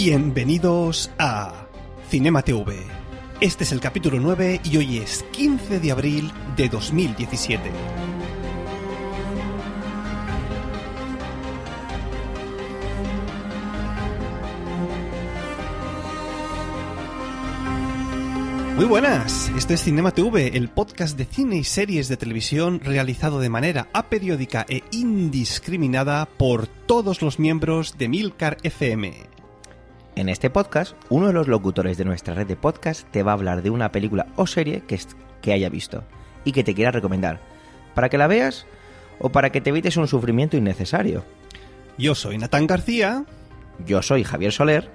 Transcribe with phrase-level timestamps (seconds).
[0.00, 1.66] Bienvenidos a
[2.08, 2.76] Cinema TV.
[3.40, 7.72] Este es el capítulo 9 y hoy es 15 de abril de 2017.
[18.76, 23.40] Muy buenas, esto es Cinema TV, el podcast de cine y series de televisión realizado
[23.40, 29.37] de manera aperiódica e indiscriminada por todos los miembros de Milcar FM.
[30.18, 33.34] En este podcast, uno de los locutores de nuestra red de podcast te va a
[33.34, 35.00] hablar de una película o serie que,
[35.40, 36.02] que haya visto
[36.44, 37.40] y que te quiera recomendar,
[37.94, 38.66] para que la veas
[39.20, 41.24] o para que te evites un sufrimiento innecesario.
[41.98, 43.26] Yo soy Natán García.
[43.86, 44.90] Yo soy Javier Soler.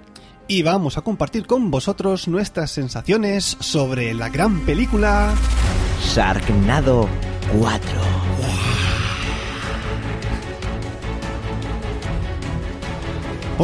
[0.49, 5.33] Y vamos a compartir con vosotros nuestras sensaciones sobre la gran película
[6.01, 7.07] Sharknado
[7.61, 8.32] 4.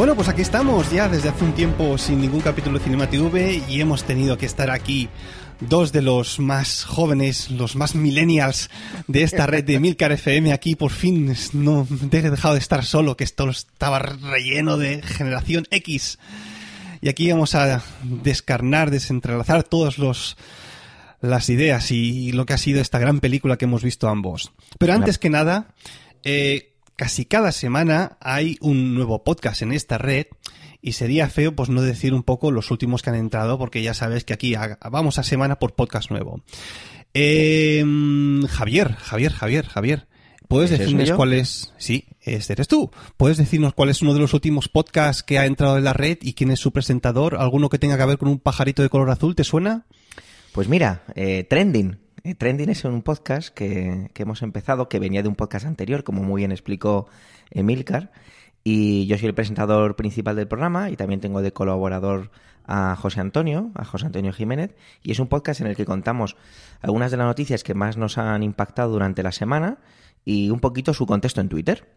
[0.00, 3.62] Bueno, pues aquí estamos ya desde hace un tiempo sin ningún capítulo de Cinema TV
[3.68, 5.10] y hemos tenido que estar aquí
[5.60, 8.70] dos de los más jóvenes, los más millennials
[9.08, 13.14] de esta red de Milcar FM aquí por fin no he dejado de estar solo,
[13.14, 16.18] que esto estaba relleno de generación X.
[17.02, 20.38] Y aquí vamos a descarnar, desentrelazar todas los
[21.20, 24.50] las ideas y lo que ha sido esta gran película que hemos visto ambos.
[24.78, 25.74] Pero antes que nada,
[26.24, 26.69] eh,
[27.00, 30.26] casi cada semana hay un nuevo podcast en esta red
[30.82, 33.94] y sería feo pues no decir un poco los últimos que han entrado porque ya
[33.94, 34.54] sabes que aquí
[34.90, 36.42] vamos a semana por podcast nuevo.
[37.14, 37.82] Eh,
[38.50, 40.08] Javier, Javier, Javier, Javier.
[40.46, 41.72] ¿Puedes decirnos cuál es?
[41.78, 42.90] Sí, este eres tú.
[43.16, 46.18] ¿Puedes decirnos cuál es uno de los últimos podcasts que ha entrado en la red
[46.20, 47.36] y quién es su presentador?
[47.36, 49.34] ¿Alguno que tenga que ver con un pajarito de color azul?
[49.34, 49.86] ¿Te suena?
[50.52, 51.98] Pues mira, eh, Trending.
[52.22, 56.04] Eh, Trending es un podcast que, que, hemos empezado, que venía de un podcast anterior,
[56.04, 57.06] como muy bien explicó
[57.50, 58.12] Emilcar.
[58.62, 62.30] Y yo soy el presentador principal del programa y también tengo de colaborador
[62.66, 66.36] a José Antonio, a José Antonio Jiménez, y es un podcast en el que contamos
[66.82, 69.78] algunas de las noticias que más nos han impactado durante la semana
[70.24, 71.88] y un poquito su contexto en Twitter.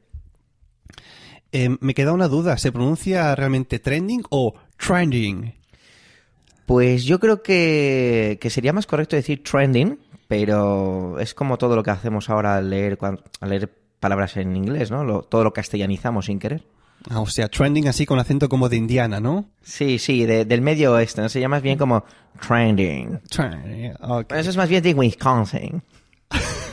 [1.51, 5.53] Eh, me queda una duda, ¿se pronuncia realmente trending o trending?
[6.65, 9.99] Pues yo creo que, que, sería más correcto decir trending,
[10.33, 12.97] pero es como todo lo que hacemos ahora al leer,
[13.39, 15.03] al leer palabras en inglés, ¿no?
[15.03, 16.63] Lo, todo lo castellanizamos sin querer.
[17.07, 19.45] Ah, o sea, trending así con acento como de Indiana, ¿no?
[19.61, 21.29] Sí, sí, de, del medio oeste, ¿no?
[21.29, 22.03] Se llama más bien como
[22.47, 23.19] trending.
[23.29, 24.39] Trending, okay.
[24.39, 25.83] Eso es más bien de Wisconsin.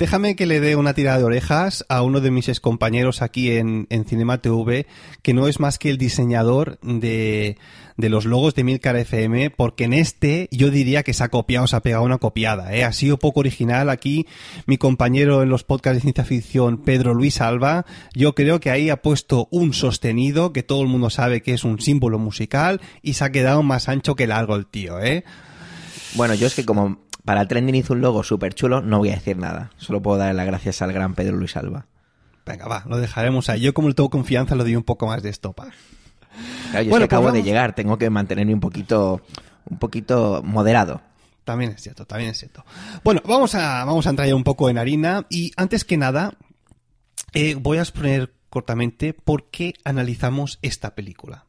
[0.00, 3.86] Déjame que le dé una tirada de orejas a uno de mis excompañeros aquí en,
[3.90, 4.86] en Cinema TV,
[5.20, 7.58] que no es más que el diseñador de,
[7.98, 11.66] de los logos de Milcar FM, porque en este yo diría que se ha copiado,
[11.66, 12.74] se ha pegado una copiada.
[12.74, 12.82] ¿eh?
[12.82, 14.26] Ha sido poco original aquí
[14.64, 17.84] mi compañero en los podcasts de ciencia ficción, Pedro Luis Alba.
[18.14, 21.62] Yo creo que ahí ha puesto un sostenido, que todo el mundo sabe que es
[21.62, 24.98] un símbolo musical, y se ha quedado más ancho que largo el tío.
[24.98, 25.24] ¿eh?
[26.14, 29.10] Bueno, yo es que como para el trending hizo un logo súper chulo, no voy
[29.10, 29.70] a decir nada.
[29.76, 31.86] Solo puedo dar las gracias al gran Pedro Luis Alba.
[32.46, 33.60] Venga, va, lo dejaremos ahí.
[33.60, 35.68] Yo como le tengo confianza, lo doy un poco más de estopa.
[36.70, 39.20] Claro, yo bueno, acabo pues de llegar, tengo que mantenerme un poquito,
[39.68, 41.02] un poquito moderado.
[41.44, 42.64] También es cierto, también es cierto.
[43.02, 46.34] Bueno, vamos a, vamos a entrar ya un poco en harina y antes que nada,
[47.32, 51.46] eh, voy a exponer cortamente por qué analizamos esta película.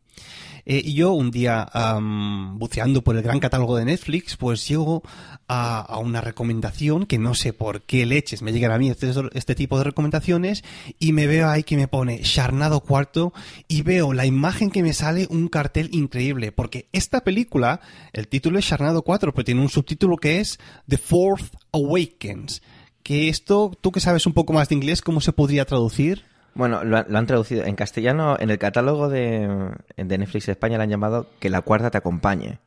[0.65, 5.03] Eh, y yo un día um, buceando por el gran catálogo de Netflix, pues llego
[5.47, 9.55] a, una recomendación que no sé por qué leches me llegan a mí este, este,
[9.55, 10.63] tipo de recomendaciones
[10.99, 13.33] y me veo ahí que me pone Charnado Cuarto
[13.67, 17.81] y veo la imagen que me sale un cartel increíble porque esta película,
[18.13, 22.61] el título es Charnado 4, pero tiene un subtítulo que es The Fourth Awakens.
[23.03, 26.23] Que esto, tú que sabes un poco más de inglés, ¿cómo se podría traducir?
[26.53, 30.83] Bueno, lo, lo, han traducido en castellano, en el catálogo de, de, Netflix España le
[30.83, 32.59] han llamado Que la cuarta te acompañe.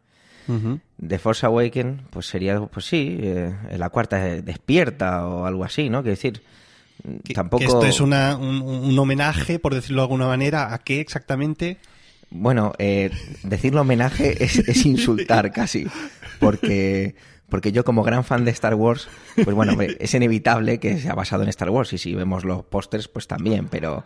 [0.48, 0.80] Uh -huh.
[1.06, 6.02] The Force Awaken, pues sería, pues sí, eh, la cuarta despierta o algo así, ¿no?
[6.02, 6.42] Quiero decir,
[7.24, 7.60] que, tampoco...
[7.60, 11.78] Que esto es una, un, un, homenaje, por decirlo de alguna manera, ¿a qué exactamente?
[12.30, 13.10] Bueno, eh,
[13.42, 15.86] decirlo homenaje es, es insultar casi,
[16.40, 17.14] porque
[17.48, 21.42] porque yo como gran fan de Star Wars, pues bueno, es inevitable que sea basado
[21.42, 24.04] en Star Wars y si vemos los pósters, pues también, pero,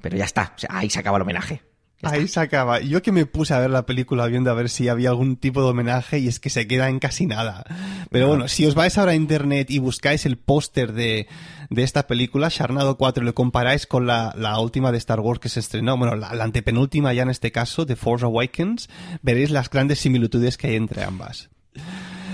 [0.00, 1.62] pero ya está, o sea, ahí se acaba el homenaje.
[2.02, 2.80] Ahí se acaba.
[2.80, 5.62] Yo que me puse a ver la película viendo a ver si había algún tipo
[5.62, 7.64] de homenaje y es que se queda en casi nada.
[8.10, 11.26] Pero bueno, si os vais ahora a internet y buscáis el póster de,
[11.70, 15.40] de esta película, Sharnado 4, y lo comparáis con la, la última de Star Wars
[15.40, 18.88] que se estrenó, bueno, la, la antepenúltima ya en este caso, The Force Awakens,
[19.22, 21.50] veréis las grandes similitudes que hay entre ambas.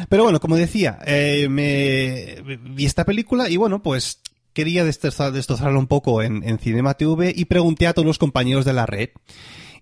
[0.09, 4.21] Pero bueno, como decía, eh, me vi esta película y bueno, pues
[4.53, 5.33] quería destrozar,
[5.77, 9.11] un poco en, en Cinema TV y pregunté a todos los compañeros de la red.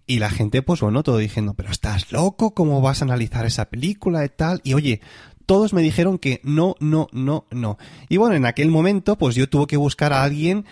[0.07, 3.67] Y la gente, pues bueno, todo diciendo, pero estás loco, ¿cómo vas a analizar esa
[3.71, 4.61] película y tal?
[4.65, 5.01] Y oye,
[5.47, 7.79] todos me dijeron que no, no, no, no.
[8.09, 10.65] Y bueno, en aquel momento, pues yo tuve que buscar a alguien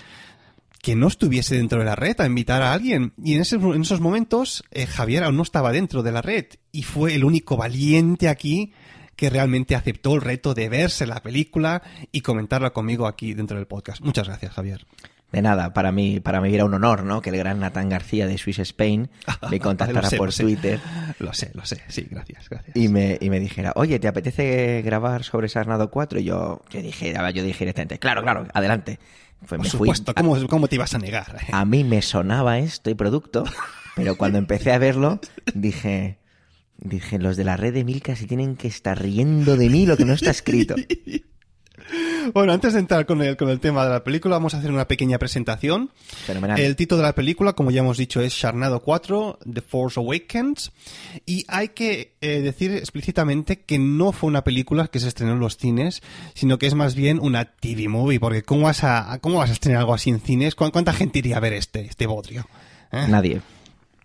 [0.82, 3.12] que no estuviese dentro de la red, a invitar a alguien.
[3.22, 6.46] Y en, ese- en esos momentos, eh, Javier aún no estaba dentro de la red.
[6.72, 8.72] Y fue el único valiente aquí
[9.16, 13.66] que realmente aceptó el reto de verse la película y comentarla conmigo aquí dentro del
[13.66, 14.00] podcast.
[14.02, 14.86] Muchas gracias, Javier.
[15.32, 17.22] De nada, para mí, para mí era un honor, ¿no?
[17.22, 19.10] Que el gran Natán García de Swiss Spain
[19.50, 20.42] me contactara sé, por lo sé.
[20.42, 20.80] Twitter
[21.20, 21.80] Lo sé, lo sé.
[21.88, 22.74] Sí, gracias, gracias.
[22.76, 26.18] y me, y me dijera, oye, ¿te apetece grabar sobre Sarnado 4?
[26.18, 28.98] Y yo, yo dije, yo dije directamente, claro, claro, adelante.
[29.38, 31.36] Pues Por me fui- supuesto, ¿cómo, ¿cómo te ibas a negar?
[31.52, 33.44] a mí me sonaba esto y producto,
[33.96, 35.20] pero cuando empecé a verlo,
[35.54, 36.18] dije,
[36.80, 39.96] dije, los de la red de Milka se tienen que estar riendo de mí lo
[39.96, 40.74] que no está escrito.
[42.34, 44.70] Bueno, antes de entrar con el, con el tema de la película, vamos a hacer
[44.70, 45.90] una pequeña presentación.
[46.26, 46.60] Fenomenal.
[46.60, 50.70] El título de la película, como ya hemos dicho, es Sharnado 4, The Force Awakens.
[51.26, 55.40] Y hay que eh, decir explícitamente que no fue una película que se estrenó en
[55.40, 56.02] los cines,
[56.34, 59.54] sino que es más bien una TV movie, porque ¿cómo vas a, cómo vas a
[59.54, 60.54] estrenar algo así en cines?
[60.54, 62.46] ¿Cu- ¿Cuánta gente iría a ver este, este bodrio?
[62.92, 63.06] ¿Eh?
[63.08, 63.40] Nadie.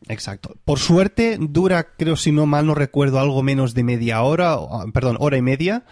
[0.08, 0.56] Exacto.
[0.66, 4.92] Por suerte, dura, creo, si no mal no recuerdo, algo menos de media hora, o-
[4.92, 5.84] perdón, hora y media.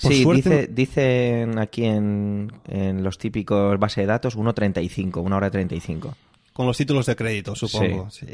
[0.00, 5.36] Por Sí, suerte- dice, dicen aquí en, en los típicos base de datos 1.35, una
[5.36, 6.14] hora 35.
[6.52, 8.10] Con los títulos de crédito, supongo.
[8.10, 8.26] Sí.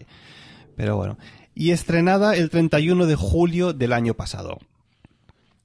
[0.77, 1.17] Pero bueno.
[1.55, 4.59] Y estrenada el 31 de julio del año pasado.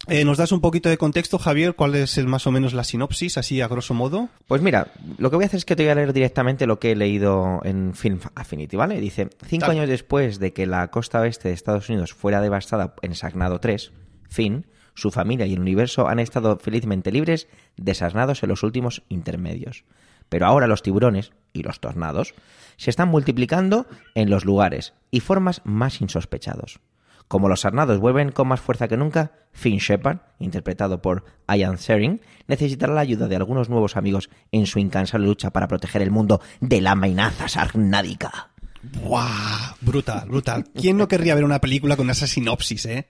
[0.07, 1.75] Eh, ¿Nos das un poquito de contexto, Javier?
[1.75, 4.27] ¿Cuál es el, más o menos la sinopsis, así a grosso modo?
[4.47, 6.77] Pues mira, lo que voy a hacer es que te voy a leer directamente lo
[6.77, 9.00] que he leído en Film Affinity, ¿vale?
[9.00, 13.15] Dice, cinco años después de que la costa oeste de Estados Unidos fuera devastada en
[13.15, 13.94] Sarnado 3,
[14.27, 17.47] Finn, su familia y el universo han estado felizmente libres
[17.77, 19.85] de Sarnados en los últimos intermedios.
[20.27, 22.33] Pero ahora los tiburones y los tornados
[22.75, 26.79] se están multiplicando en los lugares y formas más insospechados.
[27.28, 32.22] Como los sarnados vuelven con más fuerza que nunca, Finn Shepard, interpretado por Ian Searing,
[32.48, 36.42] necesitará la ayuda de algunos nuevos amigos en su incansable lucha para proteger el mundo
[36.60, 38.50] de la amenaza sarnádica.
[38.84, 39.75] ¡Buah!
[39.81, 40.66] Brutal, brutal.
[40.75, 43.08] ¿Quién no querría ver una película con esa sinopsis, eh?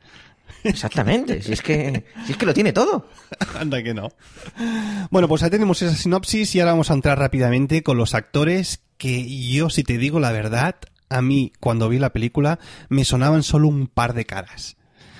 [0.63, 3.09] Exactamente, si es que, si es que lo tiene todo.
[3.59, 4.09] Anda que no.
[5.09, 8.81] Bueno, pues ahí tenemos esa sinopsis y ahora vamos a entrar rápidamente con los actores
[8.97, 10.75] que yo, si te digo la verdad,
[11.13, 14.75] a mí cuando vi la película me sonaban solo un par de caras.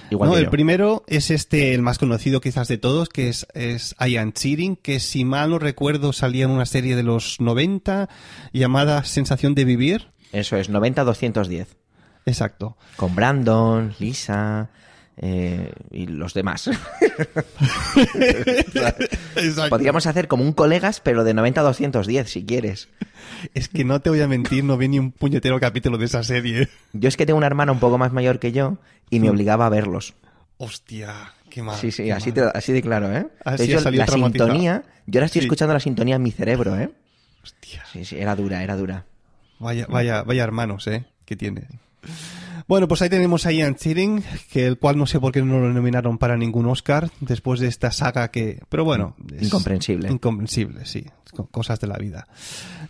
[0.10, 0.38] Igual ¿no?
[0.38, 0.52] El yo.
[0.52, 5.00] primero es este, el más conocido quizás de todos, que es, es Ian Cheering, que
[5.00, 8.10] si mal no recuerdo salía en una serie de los 90
[8.52, 10.10] llamada Sensación de Vivir.
[10.32, 11.68] Eso es, 90-210.
[12.26, 12.78] Exacto.
[12.96, 14.70] Con Brandon, Lisa
[15.18, 16.70] eh, y los demás.
[19.36, 19.70] Exacto.
[19.70, 22.90] Podríamos hacer como un colegas, pero de 90-210 si quieres.
[23.54, 26.24] Es que no te voy a mentir, no vi ni un puñetero capítulo de esa
[26.24, 26.70] serie.
[26.94, 28.78] Yo es que tengo una hermana un poco más mayor que yo
[29.10, 30.14] y me obligaba a verlos.
[30.58, 31.78] Hostia, qué mal.
[31.78, 32.52] Sí, sí, así, mal.
[32.52, 33.28] te- así de claro, ¿eh?
[33.44, 35.46] Así de hecho, has salido la sintonía, yo ahora estoy Sí.
[35.48, 36.90] escuchando la sintonía en mi cerebro, ¿eh?
[37.44, 37.84] Hostia.
[37.92, 39.06] Sí, sí, era dura, era dura.
[39.60, 41.06] Vaya, vaya, vaya hermanos, ¿eh?
[41.26, 41.68] Que tiene.
[42.68, 45.60] Bueno, pues ahí tenemos a Ian Cheering, que el cual no sé por qué no
[45.60, 48.60] lo nominaron para ningún Oscar después de esta saga que...
[48.70, 49.16] Pero bueno...
[49.36, 50.10] es Incomprensible.
[50.12, 51.06] Incomprensible, sí.
[51.34, 52.28] co- Cosas de la vida.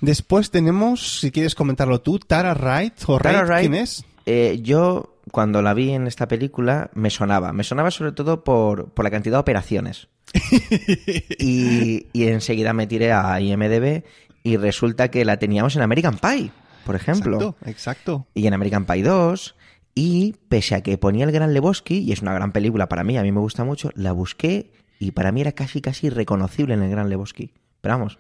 [0.02, 2.94] Después tenemos, si quieres comentarlo tú, Tara Wright.
[3.08, 4.06] ¿O Tara Wright, Wright, quién es?
[4.26, 7.52] eh, yo, cuando la vi en esta película, me sonaba.
[7.54, 10.08] Me sonaba sobre todo por, por la cantidad de operaciones.
[11.40, 14.04] y, y enseguida me tiré a IMDB
[14.44, 16.52] y resulta que la teníamos en American Pie,
[16.86, 17.38] por ejemplo.
[17.38, 18.28] Exacto, exacto.
[18.34, 19.56] y en American Pie 2.
[19.96, 23.18] Y pese a que ponía el Gran Lebowski, y es una gran película para mí,
[23.18, 26.82] a mí me gusta mucho, la busqué y para mí era casi casi irreconocible en
[26.82, 27.52] el Gran Lebowski.
[27.82, 28.18] Pero vamos,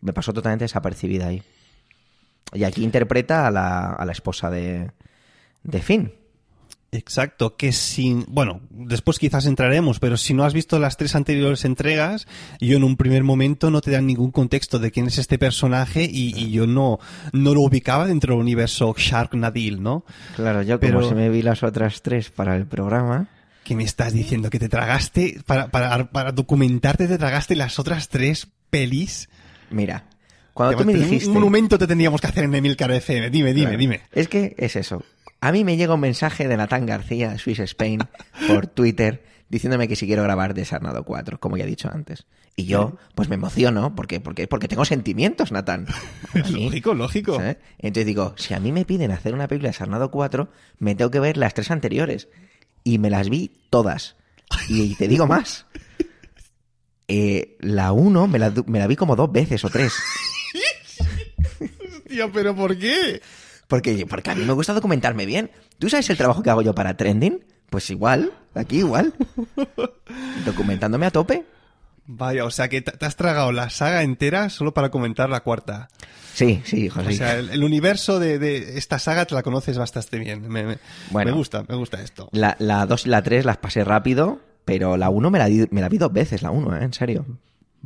[0.00, 1.42] me pasó totalmente desapercibida ahí.
[2.52, 4.90] Y aquí interpreta a la, a la esposa de,
[5.62, 6.12] de Finn.
[6.96, 11.64] Exacto, que sin, bueno, después quizás entraremos, pero si no has visto las tres anteriores
[11.64, 12.26] entregas,
[12.60, 16.04] yo en un primer momento no te dan ningún contexto de quién es este personaje
[16.04, 17.00] y, y yo no,
[17.32, 20.04] no lo ubicaba dentro del universo Shark Nadil, ¿no?
[20.36, 23.26] Claro, yo Pero- como se me vi las otras tres para el programa,
[23.64, 28.08] Que me estás diciendo que te tragaste, para, para, para documentarte te tragaste las otras
[28.08, 29.28] tres pelis.
[29.70, 30.04] mira,
[30.52, 31.26] cuando tú me dijiste...
[31.26, 33.30] Un monumento te tendríamos que hacer en Emilcar FM.
[33.30, 33.78] Dime, dime, Claro.
[33.78, 34.00] dime.
[34.12, 35.02] Es que es eso.
[35.44, 38.00] A mí me llega un mensaje de Natán García, de Swiss Spain,
[38.48, 42.24] por Twitter, diciéndome que si quiero grabar Desarnado 4, como ya he dicho antes.
[42.56, 45.86] Y yo, pues me emociono, porque, porque, porque tengo sentimientos, Natán.
[46.50, 47.36] Lógico, lógico.
[47.36, 47.58] ¿sabes?
[47.76, 50.48] Entonces digo, si a mí me piden hacer una película de Desarnado 4,
[50.78, 52.28] me tengo que ver las tres anteriores.
[52.82, 54.16] Y me las vi todas.
[54.70, 55.66] Y te digo más.
[57.06, 59.92] Eh, la 1 me la, me la vi como dos veces o tres.
[62.08, 63.20] Tío, pero ¿por qué?
[63.68, 65.50] Porque, porque a mí me gusta documentarme bien.
[65.78, 67.44] ¿Tú sabes el trabajo que hago yo para Trending?
[67.70, 69.14] Pues igual, aquí igual.
[70.44, 71.44] Documentándome a tope.
[72.06, 75.88] Vaya, o sea que te has tragado la saga entera solo para comentar la cuarta.
[76.34, 77.08] Sí, sí, José.
[77.08, 80.46] O sea, el, el universo de, de esta saga te la conoces bastante bien.
[80.48, 80.78] Me, me-
[81.10, 81.30] Bueno.
[81.30, 82.28] me gusta, me gusta esto.
[82.32, 85.66] La, la 2 y la 3 las pasé rápido, pero la 1 me la, di-
[85.70, 86.84] me la vi dos veces, la 1, ¿eh?
[86.84, 87.24] En serio.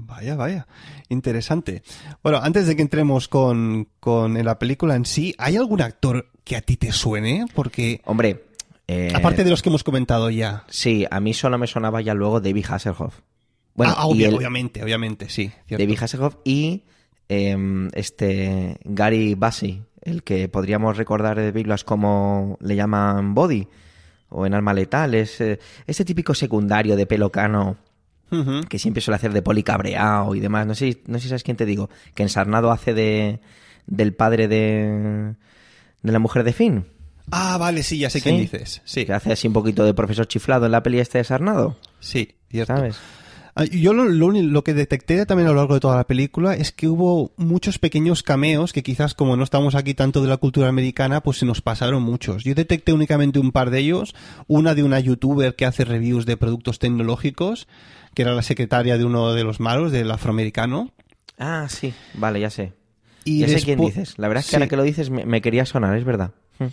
[0.01, 0.67] Vaya, vaya.
[1.09, 1.83] Interesante.
[2.23, 6.55] Bueno, antes de que entremos con, con la película en sí, ¿hay algún actor que
[6.57, 7.47] a ti te suene?
[7.53, 8.45] Porque, Hombre,
[8.87, 10.65] eh, aparte de los que hemos comentado ya.
[10.69, 13.19] Sí, a mí solo me sonaba ya luego David Hasselhoff.
[13.75, 15.51] Bueno, Ah, el- obviamente, obviamente, sí.
[15.67, 15.85] cierto.
[15.85, 16.85] David Hasselhoff y
[17.29, 23.67] em, este Gary Busey, el que podríamos recordar de películas como le llaman Body
[24.31, 27.77] o en Arma Letal, es eh, ese típico secundario de pelo cano
[28.69, 30.67] Que siempre suele hacer de poli cabreado y demás.
[30.67, 33.41] No sé, no sé si sabes quién te digo, que en Sarnado hace de
[33.87, 35.35] del padre de
[36.03, 36.85] de la mujer de Finn,
[37.31, 38.23] Ah, vale, sí, ya sé ¿Sí?
[38.25, 38.81] quién dices.
[38.85, 41.77] Sí, que hace así un poquito de profesor chiflado en la peli este de Sarnado,
[42.01, 42.75] sí, cierto.
[42.75, 42.97] ¿sabes?
[43.55, 46.55] Ah, Yo lo, lo lo que detecté también a lo largo de toda la película
[46.55, 50.37] es que hubo muchos pequeños cameos que quizás como no estamos aquí tanto de la
[50.39, 52.45] cultura americana, pues se nos pasaron muchos.
[52.45, 54.15] Yo detecté únicamente un par de ellos.
[54.47, 57.67] Una de una youtuber que hace reviews de productos tecnológicos,
[58.19, 60.91] que era la secretaria de uno de los malos, del afroamericano.
[61.39, 62.73] Ah, sí, vale, ya sé.
[63.25, 64.15] Y ya sé quién dices.
[64.17, 64.57] La verdad es que Sí.
[64.57, 66.33] ahora que lo dices me, me quería sonar, es verdad.
[66.59, 66.65] Mm.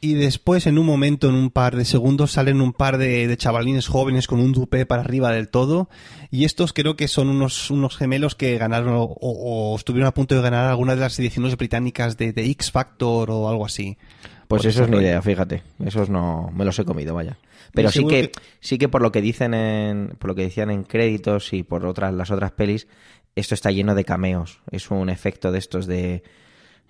[0.00, 3.36] Y después, en un momento, en un par de segundos, salen un par de, de
[3.36, 5.90] chavalines jóvenes con un dupé para arriba del todo.
[6.30, 10.34] Y estos creo que son unos, unos gemelos que ganaron o, o estuvieron a punto
[10.34, 13.98] de ganar alguna de las ediciones británicas de, de X Factor o algo así.
[14.48, 15.06] Pues eso es ni rollo.
[15.06, 15.62] idea, fíjate.
[15.84, 17.36] Esos no me los he comido, vaya.
[17.72, 20.70] Pero sí que, que- sí que por lo que dicen en, por lo que decían
[20.70, 22.86] en créditos y por otras las otras pelis,
[23.34, 24.60] esto está lleno de cameos.
[24.70, 26.22] Es un efecto de estos de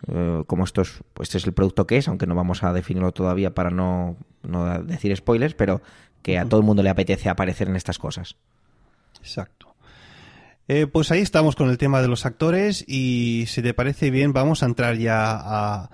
[0.08, 2.72] eh, como esto es, pues este es el producto que es, aunque no vamos a
[2.72, 5.80] definirlo todavía para no, no decir spoilers, pero
[6.22, 8.36] que a todo el mundo le apetece aparecer en estas cosas.
[9.20, 9.74] Exacto.
[10.68, 14.32] Eh, pues ahí estamos con el tema de los actores y si te parece bien
[14.32, 15.90] vamos a entrar ya a,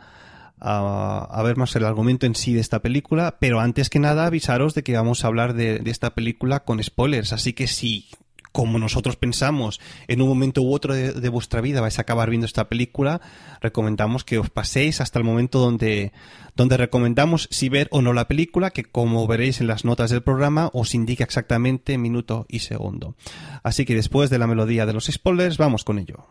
[0.61, 4.75] a, ver más el argumento en sí de esta película, pero antes que nada avisaros
[4.75, 8.09] de que vamos a hablar de, de esta película con spoilers, así que si
[8.53, 12.31] como nosotros pensamos en un momento u otro de, de vuestra vida vais a acabar
[12.31, 13.21] viendo esta película,
[13.61, 16.13] recomendamos que os paséis hasta el momento donde,
[16.57, 20.23] donde recomendamos si ver o no la película, que como veréis en las notas del
[20.23, 23.15] programa os indica exactamente minuto y segundo.
[23.63, 26.27] Así que después de la melodía de los spoilers, vamos con ello.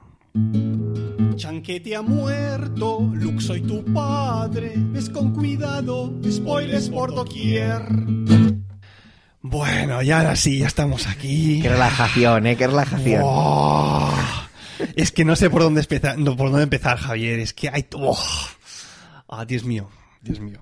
[1.35, 7.81] Chanquete ha muerto, Luke soy tu padre, ves con cuidado, spoilers por doquier.
[9.41, 11.59] Bueno, y ahora sí, ya estamos aquí.
[11.61, 12.57] Qué relajación, ¿eh?
[12.57, 13.21] Qué relajación.
[13.23, 14.13] ¡Oh!
[14.95, 17.39] Es que no sé por dónde empezar, no, por dónde empezar, Javier.
[17.39, 17.85] Es que hay.
[17.93, 18.19] ¡Oh!
[19.29, 19.89] Ah, Dios mío,
[20.21, 20.61] Dios mío.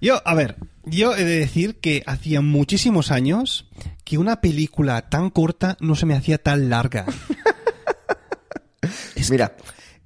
[0.00, 3.68] Yo, a ver, yo he de decir que hacía muchísimos años
[4.04, 7.06] que una película tan corta no se me hacía tan larga.
[9.30, 9.56] Mira,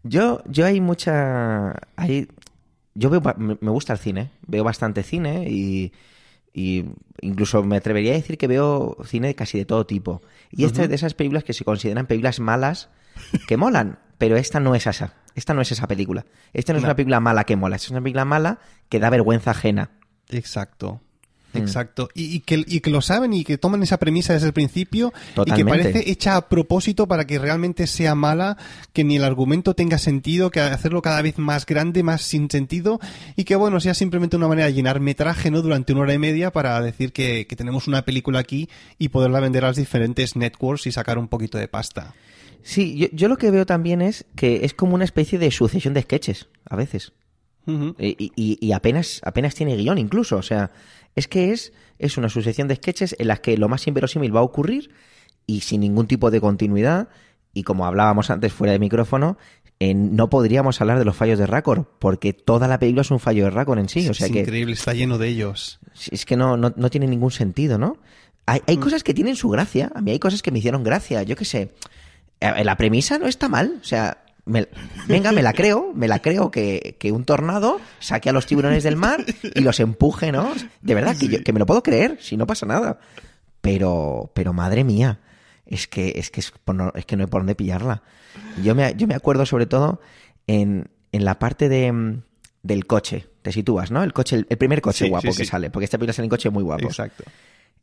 [0.02, 1.75] yo, yo hay mucha.
[1.97, 2.28] Hay,
[2.95, 5.92] yo veo, me gusta el cine, veo bastante cine y,
[6.52, 6.85] y
[7.21, 10.21] incluso me atrevería a decir que veo cine casi de todo tipo.
[10.50, 12.90] Y esta es de esas películas que se consideran películas malas
[13.49, 15.14] que molan, pero esta no es esa.
[15.35, 16.26] Esta no es esa película.
[16.52, 16.88] Esta no es No.
[16.88, 18.59] una película mala que mola, esta es una película mala
[18.90, 19.90] que da vergüenza ajena.
[20.28, 21.00] Exacto.
[21.52, 21.59] Mm.
[21.59, 22.09] Exacto.
[22.14, 25.12] Y, y que, y que lo saben y que toman esa premisa desde el principio
[25.47, 28.56] y que parece hecha a propósito para que realmente sea mala,
[28.92, 33.00] que ni el argumento tenga sentido, que hacerlo cada vez más grande, más sin sentido
[33.37, 35.61] y que bueno, sea simplemente una manera de llenar metraje ¿no?
[35.62, 38.68] durante una hora y media para decir que, que tenemos una película aquí
[38.99, 42.14] y poderla vender a las diferentes networks y sacar un poquito de pasta.
[42.62, 45.94] Sí, yo, yo lo que veo también es que es como una especie de sucesión
[45.94, 47.12] de sketches, a veces.
[47.64, 50.37] Y, y- y apenas, apenas tiene guion incluso.
[50.37, 50.73] O sea,
[51.16, 54.40] es que es, es una sucesión de sketches en las que lo más inverosímil va
[54.40, 54.90] a ocurrir
[55.47, 57.09] y sin ningún tipo de continuidad.
[57.54, 59.37] Y como hablábamos antes fuera de micrófono,
[59.78, 63.19] eh, no podríamos hablar de los fallos de Raccord, porque toda la película es un
[63.21, 64.09] fallo de Raccord en sí.
[64.09, 65.81] O sea es que increíble, está lleno de ellos.
[66.11, 67.99] es que no, no, no tiene ningún sentido, ¿no?
[68.47, 68.64] Hay, Mm.
[68.69, 69.90] hay cosas que tienen su gracia.
[69.95, 71.23] A mí hay cosas que me hicieron gracia.
[71.25, 71.75] Yo qué sé.
[72.40, 73.78] Eh, La premisa no está mal.
[73.81, 74.68] O sea, me-
[75.06, 75.92] venga, me la creo.
[75.94, 79.78] Me la creo que, que un tornado saque a los tiburones del mar y los
[79.80, 80.52] empuje, ¿no?
[80.80, 82.99] De verdad, que, yo- que me lo puedo creer, si no pasa nada.
[83.61, 85.20] Pero, pero madre mía,
[85.66, 88.02] es que, es que, es, no, es que no hay por dónde pillarla.
[88.62, 90.00] Yo me, yo me acuerdo sobre todo
[90.46, 92.22] en, en la parte de, mm,
[92.62, 93.28] del coche.
[93.42, 94.02] Te sitúas, ¿no?
[94.02, 95.70] El coche, el, el primer coche Sí, guapo sí, que sale.
[95.70, 96.87] Porque esta película sale en coche muy guapo.
[96.87, 97.25] Exacto.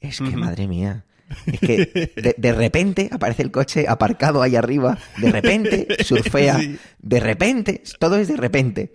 [0.01, 1.03] Es que, madre mía.
[1.45, 4.97] Es que de, de repente aparece el coche aparcado ahí arriba.
[5.17, 6.59] De repente surfea.
[6.59, 6.79] Sí.
[6.99, 7.83] De repente.
[7.99, 8.93] Todo es de repente.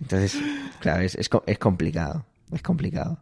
[0.00, 0.38] Entonces,
[0.80, 2.24] claro, es, es, es complicado.
[2.52, 3.18] Es complicado.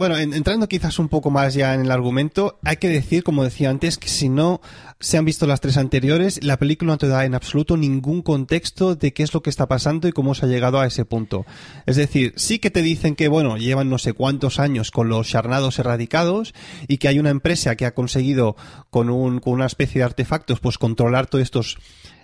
[0.00, 3.44] Bueno, en- entrando quizás un poco más ya en el argumento, hay que decir, como
[3.44, 4.62] decía antes, que si no
[4.98, 8.94] se han visto las tres anteriores, la película no te da en absoluto ningún contexto
[8.94, 11.44] de qué es lo que está pasando y cómo se ha llegado a ese punto.
[11.84, 15.28] Es decir, sí que te dicen que, bueno, llevan no sé cuántos años con los
[15.28, 16.54] charnados erradicados
[16.88, 18.56] y que hay una empresa que ha conseguido
[18.88, 21.76] con, un, con una especie de artefactos, pues controlar todos estos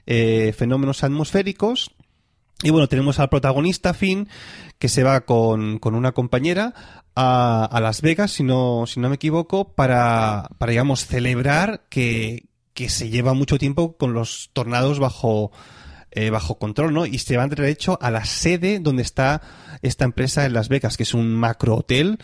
[0.07, 1.91] eh, fenómenos atmosféricos.
[2.63, 4.29] Y bueno, tenemos al protagonista, Finn,
[4.79, 6.73] que se va con, con una compañera
[7.15, 12.47] a, a Las Vegas, si no, si no me equivoco, para, para digamos, celebrar que,
[12.73, 15.53] que se lleva mucho tiempo con los tornados bajo,
[16.13, 17.05] eh, bajo control, ¿no?
[17.05, 19.43] Y se van de hecho a la sede donde está
[19.83, 22.19] esta empresa en Las Vegas, que es un macro hotel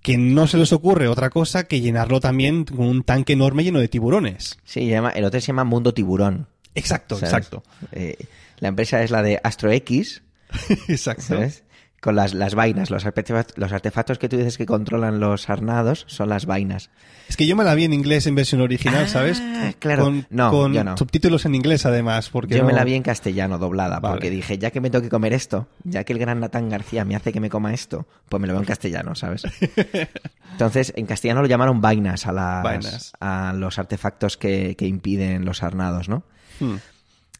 [0.00, 3.80] que no se les ocurre otra cosa que llenarlo también con un tanque enorme lleno
[3.80, 4.56] de tiburones.
[4.64, 6.46] Sí, el hotel se llama Mundo Tiburón.
[6.76, 7.32] Exacto, ¿sabes?
[7.34, 7.62] exacto.
[7.90, 8.16] Eh,
[8.58, 10.22] la empresa es la de Astro X,
[10.88, 11.22] Exacto.
[11.22, 11.62] ¿sabes?
[12.00, 16.04] Con las, las vainas, los artefactos, los artefactos que tú dices que controlan los arnados
[16.06, 16.90] son las vainas.
[17.28, 19.42] Es que yo me la vi en inglés en versión original, Ah, ¿sabes?
[19.80, 20.04] claro.
[20.04, 20.96] Con, No, con yo no.
[20.96, 22.28] subtítulos en inglés, además.
[22.30, 24.12] Porque Yo me la vi en castellano doblada, Vale.
[24.14, 27.04] porque dije, ya que me tengo que comer esto, ya que el gran Natán García
[27.04, 29.42] me hace que me coma esto, pues me lo veo en castellano, ¿sabes?
[30.52, 33.12] Entonces, en castellano lo llamaron vainas a, las, Vainas.
[33.20, 36.22] a los artefactos que, que impiden los arnados, ¿no?
[36.60, 36.76] Hmm.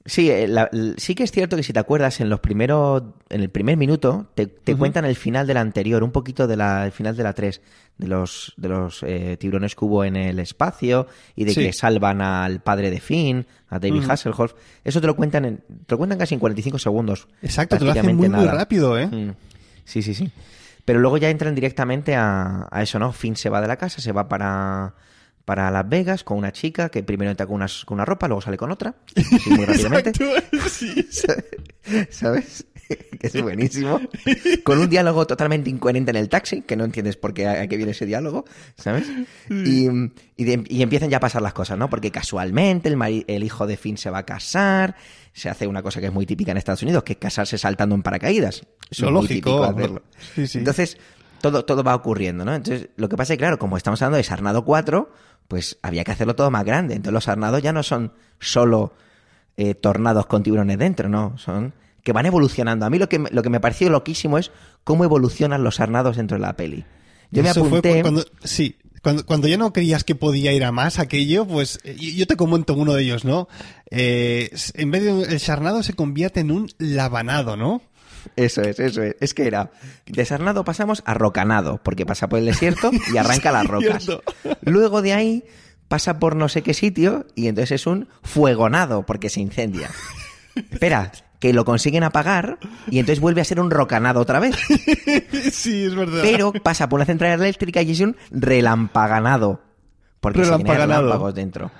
[0.07, 3.41] Sí, eh, la- sí que es cierto que si te acuerdas, en los primeros, en
[3.43, 6.93] el primer minuto, te, cuentan el final de la anterior, un poquito de la, el
[6.93, 7.61] final de la 3,
[7.99, 11.61] de los, de los eh, tiburones que hubo en el espacio y de Sí.
[11.65, 14.05] que salvan al padre de Finn, a David.
[14.09, 14.55] Hasselhoff.
[14.85, 17.27] Eso te lo cuentan en, te lo cuentan casi en 45 segundos.
[17.43, 19.09] Exacto, te lo hacen muy, rápido, ¿eh?
[19.09, 19.31] Mm.
[19.85, 20.31] Sí, sí, sí.
[20.85, 23.13] Pero luego ya entran directamente a, a eso, ¿no?
[23.13, 24.95] Finn se va de la casa, se va para,
[25.47, 28.43] para Las Vegas con una chica que primero entra con una, con una ropa, luego
[28.43, 30.13] sale con otra, así muy rápidamente.
[30.69, 31.07] Sí.
[32.11, 32.67] ¿Sabes?
[32.89, 34.01] que es buenísimo.
[34.63, 37.77] Con un diálogo totalmente incoherente en el taxi, que no entiendes por qué a, qué
[37.77, 38.45] viene ese diálogo,
[38.77, 39.07] ¿sabes?
[39.51, 39.89] Y,
[40.37, 41.91] y, de- y empiezan ya a pasar las cosas, ¿no?
[41.91, 44.95] Porque casualmente el, mari- el hijo de Finn se va a casar,
[45.33, 47.95] se hace una cosa que es muy típica en Estados Unidos, que es casarse saltando
[47.97, 48.57] en paracaídas.
[48.89, 50.03] Eso es muy lógico, típico lo- hacerlo.
[50.37, 50.59] sí, sí.
[50.59, 50.97] Entonces,
[51.51, 52.55] todo, todo va ocurriendo, ¿no?
[52.55, 55.11] Entonces, lo que pasa es que, claro, como estamos hablando de Sarnado 4,
[55.49, 56.95] pues había que hacerlo todo más grande.
[56.95, 58.93] Entonces, los Sarnados ya no son solo
[59.57, 61.37] eh, tornados con tiburones dentro, ¿no?
[61.39, 62.87] Son que van evolucionando.
[62.87, 64.53] A mí lo que, me- lo que me pareció loquísimo es
[64.85, 66.85] cómo evolucionan los Sarnados dentro de la peli.
[67.33, 68.01] Yo me Eso apunté...
[68.03, 71.97] cuando, sí, cuando, cuando ya no creías que podía ir a más aquello, pues eh,
[71.99, 73.49] yo yo te comento uno de ellos, ¿no?
[73.91, 77.83] Eh, en vez de el charnado se convierte en un labanado, ¿no?
[78.35, 79.17] Eso es, eso es.
[79.21, 79.71] Es que era,
[80.07, 84.07] de Sarnado pasamos a Rocanado, porque pasa por el desierto y arranca las rocas.
[84.63, 85.45] Luego de ahí
[85.89, 89.91] pasa por no sé qué sitio y entonces es un fuegonado, porque se incendia.
[90.55, 92.59] Espera, que lo consiguen apagar
[92.91, 94.57] y entonces vuelve a ser un rocanado otra vez.
[95.53, 96.21] sí, es verdad.
[96.23, 99.61] Pero pasa por una central eléctrica y es un relampaganado.
[100.21, 101.03] Porque se Relampaganado.
[101.03, 101.71] relámpagos dentro.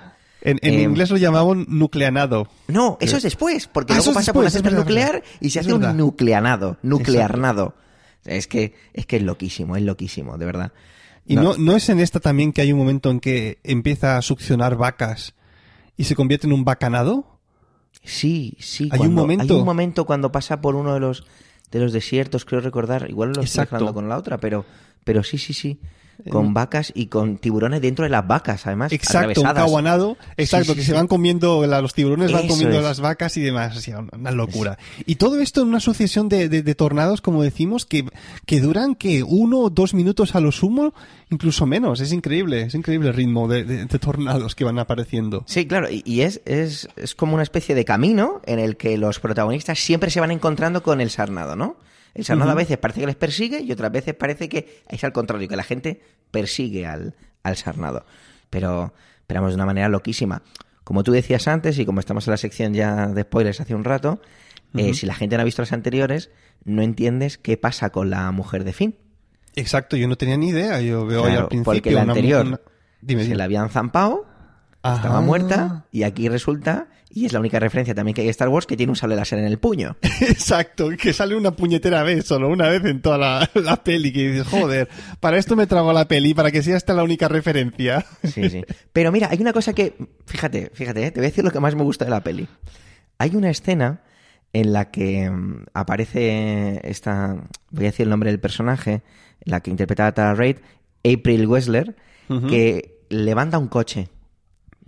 [0.41, 2.47] En en em, inglés lo llamaban nucleanado.
[2.67, 5.27] No, eso es después, porque Ah, luego pasa por después, es central verdad, nuclear verdad.
[5.41, 5.91] y se Es hace verdad.
[5.91, 7.75] un nucleanado, nuclearnado.
[8.25, 10.71] Es que, es que es loquísimo, es loquísimo, de verdad.
[11.25, 14.21] Y no, no es en esta también que hay un momento en que empieza a
[14.21, 15.33] succionar vacas
[15.97, 17.39] y se convierte en un bacanado.
[18.03, 18.89] Sí, sí.
[18.91, 19.43] Hay un momento.
[19.53, 21.25] Hay un momento cuando pasa por uno de los
[21.71, 23.09] de los desiertos, creo recordar.
[23.09, 24.65] Igual lo estoy mezclando con la otra, pero,
[25.03, 25.79] pero sí, sí, sí.
[26.29, 28.91] Con vacas y con tiburones dentro de las vacas, además.
[28.91, 30.17] Exacto, un caguanado.
[30.35, 32.83] Exacto, Sí, sí, que se van comiendo, la- los tiburones van comiendo es.
[32.83, 33.77] las vacas y demás.
[33.77, 34.77] Así, una locura.
[35.05, 38.05] Y todo esto en una sucesión de, de- de tornados, como decimos, que,
[38.45, 40.93] que duran que uno o dos minutos a lo sumo,
[41.29, 41.99] incluso menos.
[42.01, 45.43] Es increíble, es increíble el ritmo de, de- de tornados que van apareciendo.
[45.47, 48.97] Sí, claro, y, y es, es, es como una especie de camino en el que
[48.97, 51.75] los protagonistas siempre se van encontrando con el sarnado, ¿no?
[52.13, 55.11] El sarnado a veces parece que les persigue y otras veces parece que es al
[55.13, 58.05] contrario, que la gente persigue al, al sarnado.
[58.49, 58.93] Pero,
[59.27, 60.41] vamos, de una manera loquísima.
[60.83, 63.83] Como tú decías antes, y como estamos en la sección ya de spoilers hace un
[63.83, 64.21] rato,
[64.73, 66.29] eh, si la gente no ha visto las anteriores,
[66.63, 68.95] no entiendes qué pasa con la mujer de Finn.
[69.55, 70.79] Exacto, yo no tenía ni idea.
[70.81, 71.63] Yo veo al principio.
[71.73, 72.61] porque la anterior una-
[73.01, 73.37] Dime, se dime.
[73.37, 74.25] la habían zampado,
[74.75, 75.21] estaba Ajá.
[75.21, 78.65] muerta, y aquí resulta, y es la única referencia también que hay en Star Wars,
[78.65, 79.95] que tiene un sable láser en el puño.
[80.21, 84.31] Exacto, que sale una puñetera vez, solo una vez en toda la, la peli, que
[84.31, 84.89] dices, joder,
[85.19, 88.05] para esto me trago la peli, para que sea esta la única referencia.
[88.27, 88.63] Sí, sí.
[88.93, 91.11] Pero mira, hay una cosa que, fíjate, fíjate, ¿eh?
[91.11, 92.47] te voy a decir lo que más me gusta de la peli.
[93.17, 94.03] Hay una escena
[94.53, 97.35] en la que mm, aparece esta,
[97.71, 99.01] voy a decir el nombre del personaje,
[99.43, 100.57] la que interpretaba a Tara Reid,
[101.05, 101.95] April Wessler,
[102.49, 104.09] que levanta un coche.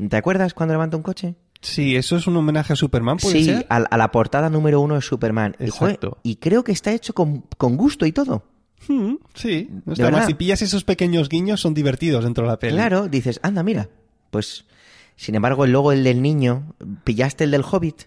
[0.10, 1.36] ¿Te acuerdas cuando levanta un coche?
[1.61, 3.65] Sí, eso es un homenaje a Superman, ¿puede Sí, ser?
[3.69, 5.55] a, a la portada número uno de Superman.
[5.59, 6.17] Y, joder, Exacto.
[6.23, 8.43] y creo que está hecho con, con gusto y todo.
[8.87, 10.25] Mm, sí, no ¿De está mal.
[10.25, 12.75] Si pillas esos pequeños guiños, son divertidos dentro de la peli.
[12.75, 13.89] Claro, dices, anda, mira.
[14.31, 14.65] Pues,
[15.17, 18.03] sin embargo, luego el del niño, ¿pillaste el del Hobbit?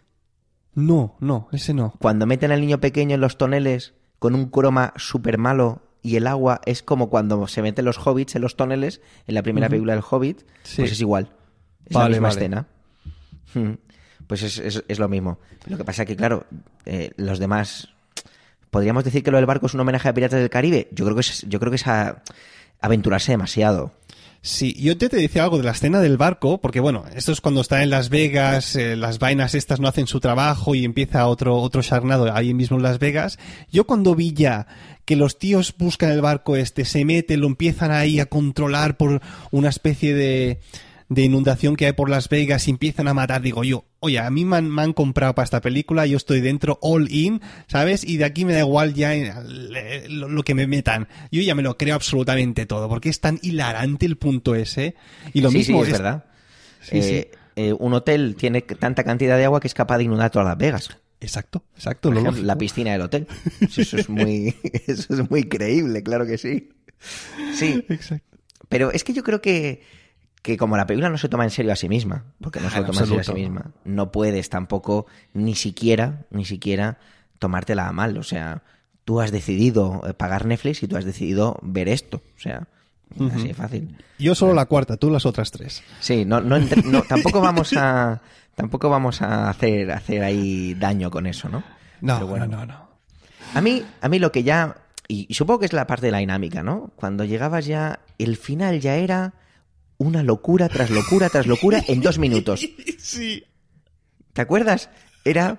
[0.75, 1.93] No, no, ese no.
[2.01, 6.27] Cuando meten al niño pequeño en los toneles con un croma súper malo y el
[6.27, 9.93] agua es como cuando se meten los hobbits en los toneles en la primera película
[9.93, 10.77] del Hobbit, Sí.
[10.83, 11.33] pues es igual.
[11.85, 12.41] Es Vale, la misma vale.
[12.41, 12.67] escena.
[13.55, 13.73] Hmm.
[14.27, 15.39] Pues es, es- es lo mismo.
[15.67, 16.47] Lo que pasa que, claro,
[16.87, 17.89] eh, los demás...
[18.71, 20.89] ¿Podríamos decir que lo del barco es un homenaje a Piratas del Caribe?
[20.93, 22.23] Yo creo que es, yo creo que es a-
[22.81, 23.93] aventurarse demasiado.
[24.41, 27.41] Sí, yo te, te decía algo de la escena del barco, porque bueno, esto es
[27.41, 31.27] cuando está en Las Vegas, eh, las vainas estas no hacen su trabajo y empieza
[31.29, 33.39] otro, otro charnado ahí mismo en Las Vegas.
[33.71, 34.67] Yo cuando vi ya
[35.05, 39.21] que los tíos buscan el barco este, se meten, lo empiezan ahí a controlar por
[39.53, 40.61] una especie de,
[41.15, 44.31] de inundación que hay por Las Vegas y empiezan a matar, digo yo, oye, a
[44.31, 48.05] mí me han, me han comprado para esta película, yo estoy dentro all in, ¿sabes?
[48.05, 51.09] Y de aquí me da igual ya eh, lo, lo que me metan.
[51.31, 54.95] Yo ya me lo creo absolutamente todo, porque es tan hilarante el punto ese.
[55.33, 56.25] Y lo sí, mismo sí, es, verdad.
[56.81, 60.31] Sí, Eh, eh, un hotel tiene tanta cantidad de agua que es capaz de inundar
[60.31, 60.99] todas Las Vegas.
[61.21, 62.09] Exacto, exacto.
[62.09, 63.29] Por ejemplo, la piscina del hotel.
[63.61, 64.55] Eso es muy,
[64.87, 66.71] eso es muy creíble, claro que sí.
[67.55, 68.39] Sí, Exacto.
[68.69, 69.83] pero es que yo creo que,
[70.43, 72.81] que como la película no se toma en serio a sí misma, porque no se
[72.81, 76.99] lo toma en serio a sí misma, no puedes tampoco ni siquiera, ni siquiera
[77.39, 78.19] tomártela a mal.
[78.19, 78.63] O sea,
[79.05, 82.23] tú has decidido eh, pagar Netflix y tú has decidido ver esto.
[82.37, 82.67] O sea,
[83.35, 83.97] así de fácil.
[84.19, 85.83] Yo solo la cuarta, tú las otras tres.
[86.01, 86.59] Sí, no, no,
[87.03, 88.21] tampoco vamos a
[88.57, 91.63] tampoco vamos a hacer hacer ahí daño con eso, ¿no?
[92.01, 92.47] No, bueno.
[92.49, 92.93] no, no, no.
[93.55, 94.77] A mí, a mí lo que ya
[95.07, 96.91] y, y supongo que es la parte de la dinámica, ¿no?
[96.97, 99.35] Cuando llegabas ya el final ya era
[100.03, 102.67] una locura tras locura tras locura en dos minutos.
[102.99, 103.45] Sí.
[104.33, 104.89] ¿Te acuerdas?
[105.25, 105.59] Era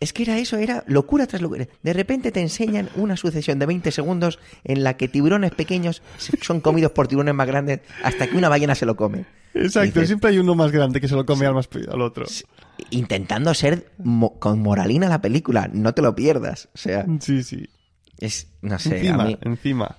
[0.00, 1.66] es que era eso, era locura tras locura.
[1.82, 6.02] De repente te enseñan una sucesión de 20 segundos en la que tiburones pequeños
[6.40, 9.24] son comidos por tiburones más grandes hasta que una ballena se lo come.
[9.54, 12.26] Exacto, Dices, siempre hay uno más grande que se lo come al, más, al otro.
[12.90, 16.68] intentando ser mo- con moralina la película, no te lo pierdas.
[16.74, 17.68] O sea, Sí, sí.
[18.18, 19.96] es, no sé, encima, a mí, encima.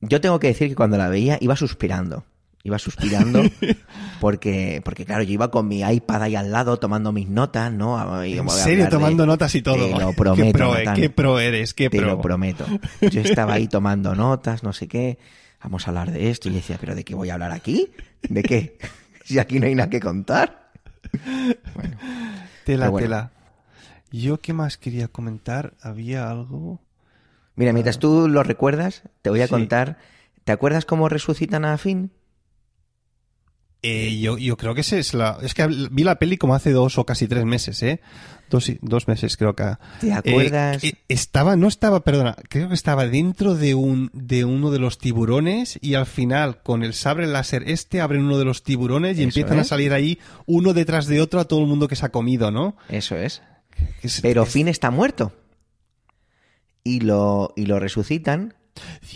[0.00, 2.24] yo tengo que decir que cuando la veía iba suspirando.
[2.62, 3.42] Iba suspirando
[4.20, 8.22] porque, porque claro, yo iba con mi iPad ahí al lado tomando mis notas, ¿no?
[8.24, 9.86] Y En serio, de- tomando notas y todo.
[9.86, 10.94] Te lo qué prometo, pro, Natán.
[10.96, 12.06] qué pro eres, qué Te pro.
[12.08, 12.66] lo prometo.
[13.10, 15.18] Yo estaba ahí tomando notas, no sé qué.
[15.62, 16.48] Vamos a hablar de esto.
[16.48, 17.90] Y decía, ¿pero de qué voy a hablar aquí?
[18.22, 18.78] ¿De qué?
[19.24, 20.70] Si aquí no hay nada que contar.
[21.74, 21.96] Bueno,
[22.64, 23.04] Tela, bueno.
[23.06, 23.30] tela.
[24.10, 25.74] Yo, ¿qué más quería comentar?
[25.80, 26.80] Había algo...
[27.54, 29.50] Mira, mientras tú lo recuerdas, te voy a Sí.
[29.50, 29.98] contar.
[30.44, 32.10] ¿Te acuerdas cómo resucitan a Finn?
[33.82, 35.38] Eh, yo, yo creo que ese es la...
[35.42, 38.00] Es que vi la peli como hace dos o casi tres meses, ¿eh?
[38.50, 39.64] Dos, dos meses creo que...
[40.00, 40.84] ¿Te acuerdas?
[40.84, 44.80] Eh, eh, estaba, no estaba, perdona, creo que estaba dentro de un de uno de
[44.80, 49.16] los tiburones y al final con el sabre láser este abren uno de los tiburones
[49.18, 51.96] y Eso empiezan a salir ahí uno detrás de otro a todo el mundo que
[51.96, 52.76] se ha comido, ¿no?
[52.90, 53.40] Eso es.
[54.02, 55.32] Es- Pero es- Finn está muerto.
[56.84, 58.54] Y lo, y lo resucitan.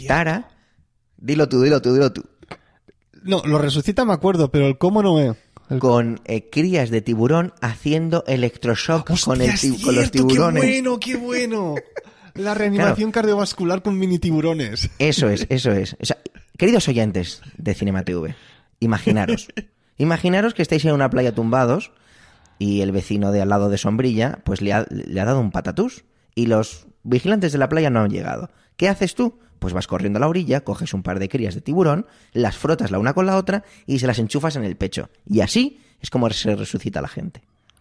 [0.06, 0.48] Tara.
[1.16, 2.24] Dilo tú, dilo tú, dilo tú.
[3.24, 5.36] No, lo resucita me acuerdo, pero el cómo no es.
[5.70, 10.62] El- Con eh, crías de tiburón haciendo electroshock con, el es con los cierto, tiburones.
[10.62, 11.74] ¡Qué bueno, qué bueno!
[12.34, 14.90] La reanimación cardiovascular con mini tiburones.
[14.98, 15.96] Eso es, eso es.
[16.00, 16.18] O sea,
[16.58, 18.34] queridos oyentes de Cinema TV,
[18.80, 19.48] imaginaros.
[19.98, 21.92] imaginaros que estáis en una playa tumbados
[22.58, 25.50] y el vecino de al lado de sombrilla pues le ha, le ha dado un
[25.52, 28.50] patatús y los vigilantes de la playa no han llegado.
[28.76, 29.38] ¿Qué haces tú?
[29.64, 32.90] Pues vas corriendo a la orilla, coges un par de crías de tiburón, las frotas
[32.90, 35.08] la una con la otra y se las enchufas en el pecho.
[35.26, 37.40] Y así es como se resucita la gente.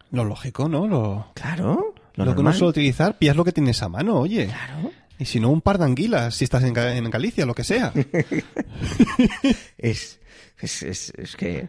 [0.10, 0.88] Lo lógico, ¿no?
[0.88, 1.94] Lo, Claro.
[2.16, 4.46] Lo, lo, que no suelo utilizar, pillas lo que tienes a mano, oye.
[4.46, 4.92] Claro.
[5.20, 7.92] Y si no, un par de anguilas, si estás en, en Galicia, lo que sea.
[9.78, 10.22] Es,
[10.62, 11.68] es, es, es que...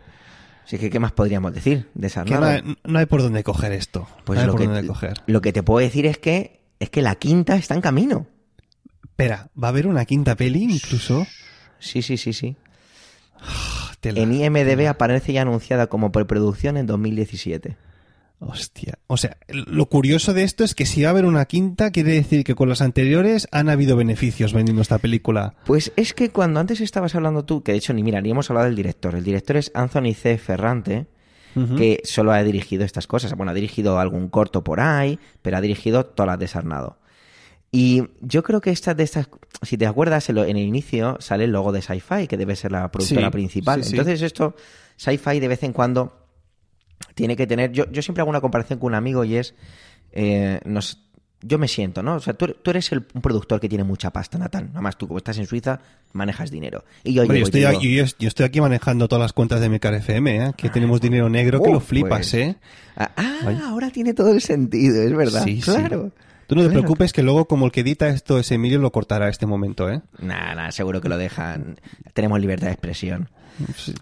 [0.65, 4.07] Sí que, ¿qué más podríamos decir de esa no no hay por dónde coger esto.
[4.23, 5.15] Pues no hay lo por que, dónde coger.
[5.27, 8.29] lo que te puedo decir es que es que la quinta está en camino.
[9.15, 11.25] Espera, ¿va a haber una quinta peli incluso?
[11.79, 12.57] Sí, sí, sí, sí.
[14.01, 14.21] Tela.
[14.21, 17.77] En IMDB aparece ya anunciada como preproducción en 2017.
[18.41, 18.99] Hostia.
[19.07, 22.11] O sea, lo curioso de esto es que si va a haber una quinta, quiere
[22.11, 25.55] decir que con las anteriores han habido beneficios vendiendo esta película.
[25.65, 28.51] Pues es que cuando antes estabas hablando tú, que de hecho ni mira, ni hemos
[28.51, 29.15] hablado del director.
[29.15, 30.39] El director es Anthony C.
[30.39, 31.07] Ferrante,
[31.77, 33.33] que solo ha dirigido estas cosas.
[33.35, 36.99] Bueno, ha dirigido algún corto por ahí, pero ha dirigido todas las de Sarnado.
[37.77, 39.29] Y yo creo que estas de estas,
[39.63, 42.55] si te acuerdas, en, lo- en el inicio sale el logo de Sci-Fi, que debe
[42.55, 43.83] ser la productora Sí, principal.
[43.83, 43.97] sí, sí.
[43.97, 44.55] Entonces esto,
[44.97, 46.13] Sci-Fi de vez en cuando
[47.15, 47.73] tiene que tener...
[47.73, 49.55] Yo, yo siempre hago una comparación con un amigo y es...
[50.13, 51.01] eh, nos,
[51.47, 52.15] yo me siento, ¿no?
[52.15, 54.69] O sea, tú, tú eres el, un productor que tiene mucha pasta, Natán.
[54.69, 55.81] Nada más tú, como estás en Suiza,
[56.13, 56.85] manejas dinero.
[57.03, 59.69] Y yo, yo, estoy digo, aquí, yo, yo estoy aquí manejando todas las cuentas de
[59.69, 60.53] Mecar FM, ¿eh?
[60.57, 62.57] que tenemos dinero negro que oh, lo flipas, pues, ¿eh?
[62.97, 65.43] Ah, ah, ahora tiene todo el sentido, es verdad.
[65.45, 65.63] Sí, sí.
[65.63, 66.13] claro.
[66.47, 69.29] Tú no te preocupes que luego como el que edita esto es Emilio lo cortará
[69.29, 70.03] este momento, ¿eh?
[70.19, 71.81] Nah, nah, seguro que lo dejan.
[72.13, 73.29] Tenemos libertad de expresión.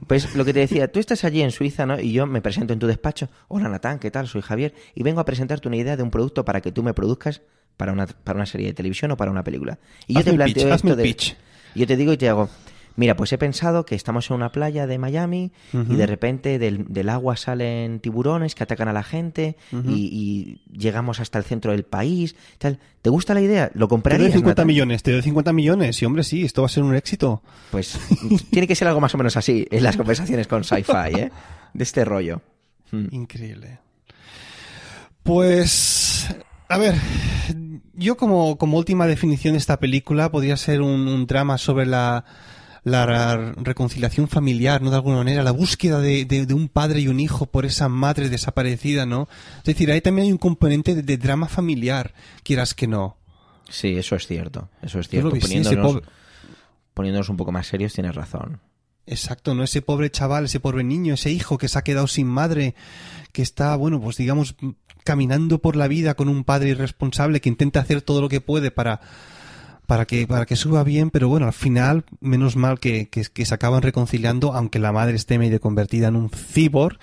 [0.07, 2.01] Pues lo que te decía, tú estás allí en Suiza, ¿no?
[2.01, 3.29] Y yo me presento en tu despacho.
[3.49, 4.27] Hola, Natán, ¿qué tal?
[4.27, 4.75] Soy Javier.
[4.95, 7.43] Y vengo a presentarte una idea de un producto para que tú me produzcas
[7.77, 9.79] para una, para una serie de televisión o para una película.
[10.07, 11.03] Y yo Hazme te planteo pitch, hazme esto el de.
[11.03, 11.37] pitch.
[11.75, 12.49] Yo te digo y te hago.
[12.97, 16.85] Mira, pues he pensado que estamos en una playa de Miami y de repente del,
[16.89, 21.73] del agua salen tiburones que atacan a la gente y, y llegamos hasta el centro
[21.73, 22.37] del país.
[22.59, 22.79] Tal.
[23.01, 23.71] ¿Te gusta la idea?
[23.75, 24.21] ¿Lo Te comprarías?
[24.21, 24.67] doy 50 Natán?
[24.67, 27.43] millones, te doy 50 millones y hombre, sí, esto va a ser un éxito.
[27.71, 27.99] Pues
[28.51, 31.33] tiene que ser algo más o menos así en las conversaciones con sci-fi, ¿eh?
[31.75, 32.43] De este rollo.
[32.91, 33.07] Mm.
[33.11, 33.79] Increíble.
[35.23, 36.29] Pues,
[36.69, 36.95] a ver,
[37.95, 42.25] yo como, como última definición de esta película podría ser un, un drama sobre la,
[42.85, 44.91] la reconciliación familiar, ¿no?
[44.91, 47.89] De alguna manera, la búsqueda de, de- de un padre y un hijo por esa
[47.89, 49.29] madre desaparecida, ¿no?
[49.59, 53.17] Es decir, ahí también hay un componente de, de drama familiar, quieras que no.
[53.69, 54.69] Sí, eso es cierto.
[54.83, 55.31] Eso es cierto.
[55.31, 56.07] Poniéndonos, pobre-
[56.95, 58.61] poniéndonos un poco más serios, tienes razón.
[59.07, 59.63] Exacto, ¿no?
[59.65, 62.75] Ese pobre chaval, ese pobre niño, ese hijo que se ha quedado sin madre,
[63.33, 64.55] que está, bueno, pues digamos,
[65.05, 68.71] caminando por la vida con un padre irresponsable que intenta hacer todo lo que puede
[68.71, 69.01] para,
[69.93, 73.45] para que, para que suba bien, pero bueno, al final, menos mal que, que, que
[73.45, 76.99] se acaban reconciliando, aunque la madre esté medio convertida en un cyborg.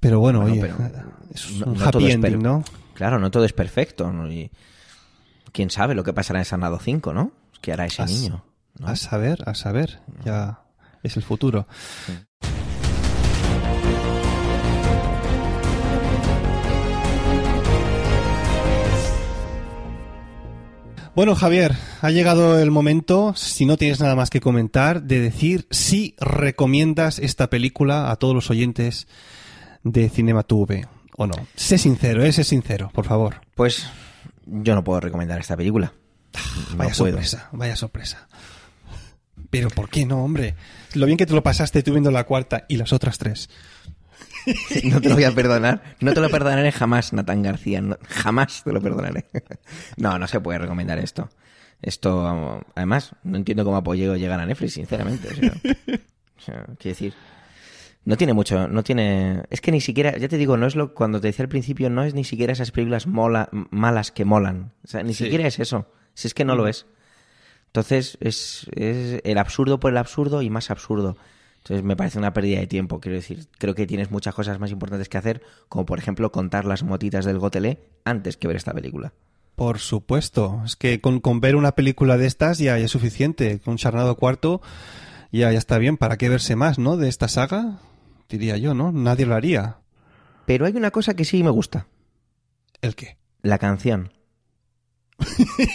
[0.00, 0.90] Pero bueno, Bueno, oye, pero
[1.32, 2.64] es no- un no happy ending, ¿no?
[2.94, 4.12] Claro, no todo es perfecto.
[4.12, 4.28] ¿no?
[4.32, 4.50] Y
[5.52, 7.30] quién sabe lo que pasará en Sanado 5, ¿no?
[7.60, 8.44] ¿Qué hará ese niño?
[8.80, 8.88] ¿no?
[8.88, 10.58] A saber, a saber, ya
[11.04, 11.68] es el futuro.
[21.14, 25.66] Bueno, Javier, ha llegado el momento, si no tienes nada más que comentar, de decir
[25.70, 29.06] si recomiendas esta película a todos los oyentes
[29.82, 31.34] de Cinema TV o no.
[31.54, 33.42] Sé sincero, eh, sé sincero, por favor.
[33.54, 33.86] Pues
[34.46, 35.92] yo no puedo recomendar esta película.
[36.70, 37.12] No Vaya puedo.
[37.12, 38.26] sorpresa, vaya sorpresa.
[39.50, 40.54] Pero ¿por qué no, hombre?
[40.94, 43.50] Lo bien que te lo pasaste tú viendo la cuarta y las otras tres.
[44.84, 45.82] No te lo voy a perdonar.
[46.00, 47.80] No te lo perdonaré jamás, Natán García.
[47.80, 49.26] no- jamás te lo perdonaré.
[49.96, 51.28] No, no se puede recomendar esto.
[51.80, 55.28] Esto, además, no entiendo cómo ha podido llegar a Netflix, sinceramente.
[55.28, 57.14] O sea, o sea, quiero decir,
[58.04, 60.94] no tiene mucho, no tiene, es que ni siquiera, ya te digo, no es lo,
[60.94, 64.72] cuando te decía al principio, no es ni siquiera esas películas mola, malas que molan.
[64.84, 65.24] O sea, ni Sí.
[65.24, 65.90] siquiera es eso.
[66.14, 66.86] Si es que no lo es.
[67.66, 71.16] Entonces, es, es el absurdo por el absurdo y más absurdo.
[71.62, 72.98] Entonces, me parece una pérdida de tiempo.
[72.98, 76.64] Quiero decir, creo que tienes muchas cosas más importantes que hacer, como por ejemplo contar
[76.64, 79.12] las motitas del Gotelé antes que ver esta película.
[79.54, 80.60] Por supuesto.
[80.64, 83.60] Es que con, con ver una película de estas ya, ya es suficiente.
[83.60, 84.60] Con Charnado Cuarto
[85.30, 85.96] ya, ya está bien.
[85.96, 86.96] ¿Para qué verse más, no?
[86.96, 87.78] De esta saga,
[88.28, 88.90] diría yo, ¿no?
[88.90, 89.78] Nadie lo haría.
[90.46, 91.86] Pero hay una cosa que sí me gusta.
[92.80, 93.18] ¿El qué?
[93.40, 94.12] La canción.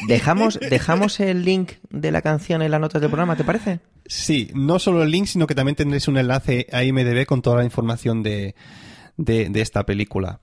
[0.07, 3.79] Dejamos, dejamos el link de la canción en las notas del programa, ¿te parece?
[4.07, 7.57] Sí, no solo el link, sino que también tendréis un enlace a IMDB con toda
[7.57, 8.55] la información de,
[9.17, 10.39] de, esta película.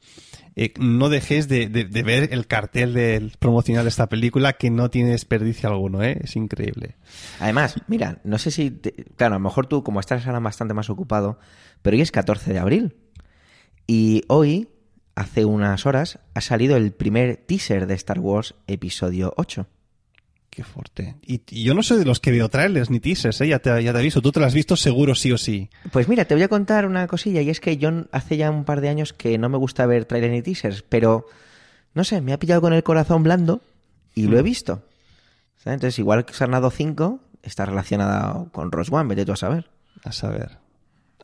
[0.54, 4.90] eh, no dejes de, de, ver el cartel del promocional de esta película que no
[4.90, 6.18] tiene desperdicio alguno, ¿eh?
[6.22, 6.96] Es increíble.
[7.40, 8.70] Además, mira, no sé si...
[9.16, 11.38] claro, a lo mejor tú, como estás ahora bastante más ocupado,
[11.80, 12.96] pero hoy es 14 de abril.
[13.86, 14.68] Y hoy,
[15.14, 19.66] hace unas horas, ha salido el primer teaser de Star Wars Episodio 8.
[20.54, 21.16] Qué fuerte.
[21.22, 23.48] Y, yo no soy de los que veo trailers ni teasers, ¿eh?
[23.48, 24.22] ya, te, ya te aviso.
[24.22, 25.68] Tú te lo has visto seguro sí o sí.
[25.90, 28.64] Pues mira, te voy a contar una cosilla y es que yo hace ya un
[28.64, 31.26] par de años que no me gusta ver trailers ni teasers, pero
[31.92, 33.62] no sé, me ha pillado con el corazón blando
[34.14, 34.44] y lo he mm.
[34.44, 34.82] visto.
[35.64, 39.70] Entonces, igual que Sarnado 5 está relacionada con Rose One, vete tú a saber.
[40.04, 40.58] A saber,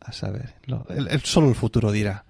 [0.01, 0.55] a saber.
[1.23, 2.25] solo el futuro dirá.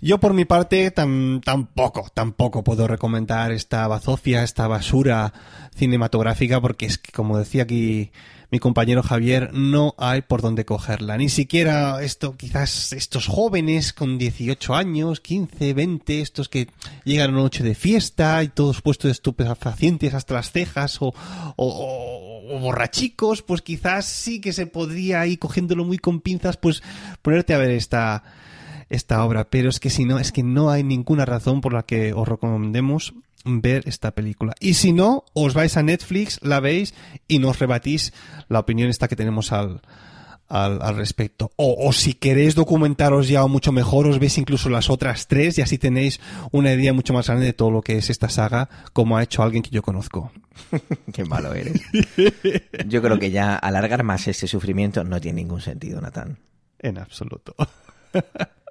[0.00, 5.32] Yo por mi parte tampoco, tampoco puedo recomendar esta bazofia, esta basura
[5.74, 8.10] cinematográfica porque es que, como decía aquí
[8.52, 11.16] mi compañero Javier, no hay por dónde cogerla.
[11.16, 16.68] Ni siquiera esto, quizás estos jóvenes con 18 años, 15, 20, estos que
[17.04, 21.14] llegan a una noche de fiesta y todos puestos de estupefacientes hasta las cejas o,
[21.56, 26.82] o, borrachicos, pues quizás sí que se podría ir cogiéndolo muy con pinzas, pues
[27.22, 28.22] ponerte a ver esta
[28.92, 31.84] esta obra, pero es que si no, es que no hay ninguna razón por la
[31.84, 34.54] que os recomendemos ver esta película.
[34.60, 36.94] Y si no, os vais a Netflix, la veis
[37.26, 38.12] y nos rebatís
[38.48, 39.80] la opinión esta que tenemos al,
[40.48, 41.50] al, respecto.
[41.56, 45.78] O, si queréis documentaros ya mucho mejor, os veis incluso las otras tres y así
[45.78, 49.22] tenéis una idea mucho más grande de todo lo que es esta saga, como ha
[49.22, 50.30] hecho alguien que yo conozco.
[51.12, 51.80] Qué malo eres.
[52.86, 56.38] Yo creo que ya alargar más ese sufrimiento no tiene ningún sentido, Natán.
[56.78, 57.54] En absoluto.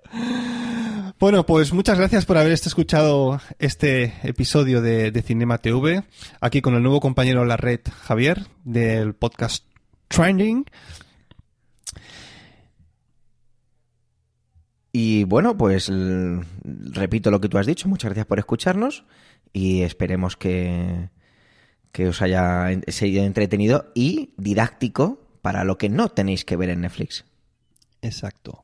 [1.19, 6.03] Bueno, pues muchas gracias por haber escuchado este episodio de, Cinema TV,
[6.39, 9.63] aquí con el nuevo compañero de la red, Javier, del podcast
[10.07, 10.65] Trending.
[14.91, 15.91] Y bueno, pues
[16.63, 19.05] repito lo que tú has dicho, muchas gracias por escucharnos
[19.53, 21.09] y esperemos que,
[21.91, 26.81] que os haya sido entretenido y didáctico para lo que no tenéis que ver en
[26.81, 27.25] Netflix.
[28.01, 28.63] Exacto.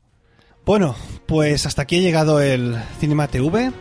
[0.68, 3.72] Bueno, pues hasta aquí ha llegado el Cinema TV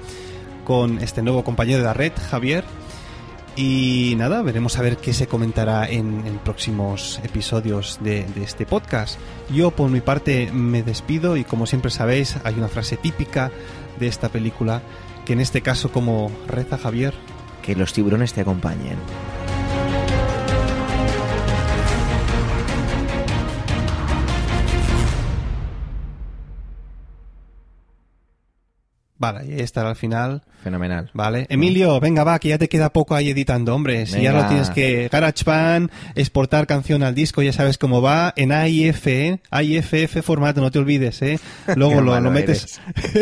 [0.65, 2.63] con este nuevo compañero de la red, Javier.
[3.57, 9.19] Y nada, veremos a ver qué se comentará en, próximos episodios de, de, este podcast.
[9.53, 13.51] Yo por mi parte me despido y como siempre sabéis hay una frase típica
[13.99, 14.81] de esta película
[15.25, 17.15] que en este caso como reza Javier.
[17.63, 18.97] Que los tiburones te acompañen.
[29.19, 30.43] Vale, y estará al final.
[30.63, 31.11] Fenomenal.
[31.15, 31.47] Vale.
[31.49, 34.05] Emilio, venga, va, que ya te queda poco ahí editando, hombre.
[34.07, 38.53] Si ya lo tienes que GarageBand, exportar canción al disco, ya sabes cómo va, en
[38.53, 39.41] AIF, ¿eh?
[39.51, 41.39] AIFF formato, no te olvides, ¿eh?
[41.77, 42.81] Luego lo, lo, metes,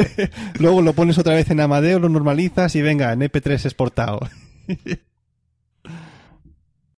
[0.58, 4.20] luego lo pones otra vez en Amadeo, lo normalizas y venga, en EP3 exportado.